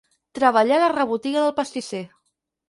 [0.37, 2.01] Treballar a la rebotiga del pastisser.